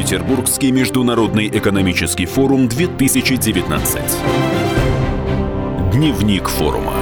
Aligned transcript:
Петербургский 0.00 0.72
международный 0.72 1.48
экономический 1.48 2.24
форум 2.24 2.68
2019. 2.68 4.00
Дневник 5.92 6.48
форума. 6.48 6.94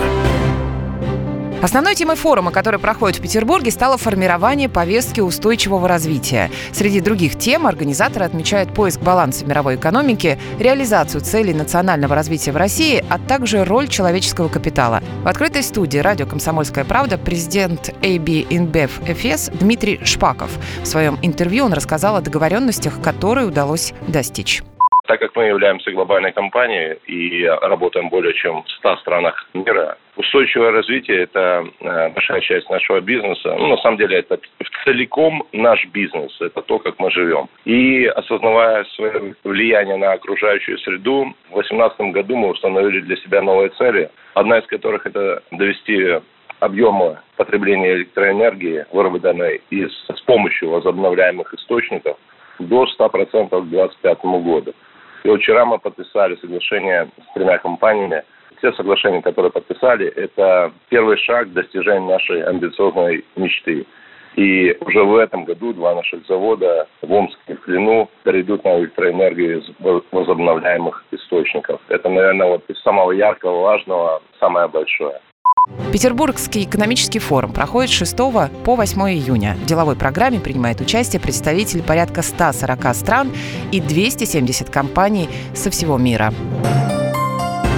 Основной 1.60 1.96
темой 1.96 2.14
форума, 2.14 2.52
который 2.52 2.78
проходит 2.78 3.18
в 3.18 3.22
Петербурге, 3.22 3.72
стало 3.72 3.98
формирование 3.98 4.68
повестки 4.68 5.20
устойчивого 5.20 5.88
развития. 5.88 6.52
Среди 6.72 7.00
других 7.00 7.36
тем 7.36 7.66
организаторы 7.66 8.24
отмечают 8.24 8.72
поиск 8.72 9.00
баланса 9.00 9.44
мировой 9.44 9.74
экономики, 9.74 10.38
реализацию 10.60 11.20
целей 11.20 11.52
национального 11.52 12.14
развития 12.14 12.52
в 12.52 12.56
России, 12.56 13.04
а 13.10 13.18
также 13.18 13.64
роль 13.64 13.88
человеческого 13.88 14.48
капитала. 14.48 15.02
В 15.24 15.26
открытой 15.26 15.64
студии 15.64 15.98
радио 15.98 16.26
«Комсомольская 16.26 16.84
правда» 16.84 17.18
президент 17.18 17.88
AB 18.02 18.46
InBev 18.48 18.90
FS 19.08 19.56
Дмитрий 19.58 19.98
Шпаков. 20.04 20.52
В 20.84 20.86
своем 20.86 21.18
интервью 21.22 21.64
он 21.64 21.72
рассказал 21.72 22.14
о 22.14 22.20
договоренностях, 22.20 23.02
которые 23.02 23.48
удалось 23.48 23.94
достичь. 24.06 24.62
Так 25.08 25.20
как 25.20 25.34
мы 25.36 25.44
являемся 25.44 25.90
глобальной 25.90 26.32
компанией 26.32 26.98
и 27.06 27.46
работаем 27.62 28.10
более 28.10 28.34
чем 28.34 28.62
в 28.62 28.70
100 28.72 28.96
странах 28.96 29.48
мира, 29.54 29.96
устойчивое 30.16 30.70
развитие– 30.70 31.22
это 31.22 31.64
э, 31.80 32.10
большая 32.10 32.42
часть 32.42 32.68
нашего 32.68 33.00
бизнеса. 33.00 33.56
Ну, 33.58 33.68
на 33.68 33.78
самом 33.78 33.96
деле, 33.96 34.18
это 34.18 34.38
целиком 34.84 35.44
наш 35.52 35.82
бизнес, 35.86 36.38
это 36.42 36.60
то, 36.60 36.78
как 36.78 36.98
мы 36.98 37.10
живем. 37.10 37.48
И 37.64 38.04
осознавая 38.04 38.84
свое 38.96 39.34
влияние 39.44 39.96
на 39.96 40.12
окружающую 40.12 40.76
среду, 40.80 41.32
в 41.48 41.54
2018 41.54 42.00
году 42.12 42.36
мы 42.36 42.50
установили 42.50 43.00
для 43.00 43.16
себя 43.16 43.40
новые 43.40 43.70
цели, 43.70 44.10
одна 44.34 44.58
из 44.58 44.66
которых– 44.66 45.06
это 45.06 45.42
довести 45.52 46.18
объемы 46.60 47.18
потребления 47.38 47.94
электроэнергии, 47.94 48.84
выработанной 48.92 49.62
из, 49.70 49.90
с 50.14 50.20
помощью 50.26 50.68
возобновляемых 50.68 51.54
источников, 51.54 52.18
до 52.58 52.84
100% 52.98 53.48
к 53.48 53.68
2025 53.68 54.18
году. 54.42 54.74
И 55.24 55.36
вчера 55.36 55.64
мы 55.64 55.78
подписали 55.78 56.36
соглашение 56.36 57.08
с 57.30 57.34
тремя 57.34 57.58
компаниями. 57.58 58.22
Все 58.58 58.72
соглашения, 58.72 59.22
которые 59.22 59.52
подписали, 59.52 60.06
это 60.06 60.72
первый 60.88 61.16
шаг 61.18 61.48
к 61.48 61.52
достижению 61.52 62.10
нашей 62.10 62.42
амбициозной 62.42 63.24
мечты. 63.36 63.86
И 64.34 64.76
уже 64.80 65.02
в 65.02 65.16
этом 65.16 65.44
году 65.44 65.72
два 65.72 65.94
наших 65.94 66.26
завода 66.26 66.86
в 67.02 67.12
Омске 67.12 67.40
и 67.48 67.54
в 67.54 67.60
Клину 67.60 68.08
перейдут 68.22 68.64
на 68.64 68.78
электроэнергию 68.78 69.60
из 69.60 69.70
возобновляемых 70.12 71.04
источников. 71.10 71.80
Это, 71.88 72.08
наверное, 72.08 72.46
вот 72.46 72.64
из 72.68 72.80
самого 72.82 73.12
яркого, 73.12 73.62
важного, 73.62 74.22
самое 74.38 74.68
большое. 74.68 75.20
Петербургский 75.92 76.64
экономический 76.64 77.18
форум 77.18 77.52
проходит 77.52 77.90
с 77.90 77.94
6 77.94 78.16
по 78.16 78.76
8 78.76 79.00
июня. 79.10 79.56
В 79.62 79.66
деловой 79.66 79.96
программе 79.96 80.40
принимает 80.40 80.80
участие 80.80 81.20
представители 81.20 81.80
порядка 81.80 82.22
140 82.22 82.94
стран 82.94 83.32
и 83.72 83.80
270 83.80 84.70
компаний 84.70 85.28
со 85.54 85.70
всего 85.70 85.96
мира. 85.98 86.32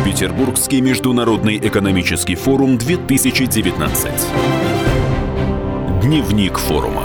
Петербургский 0.05 0.81
международный 0.81 1.59
экономический 1.59 2.35
форум 2.35 2.79
2019. 2.79 4.11
Дневник 6.03 6.59
форума. 6.59 7.03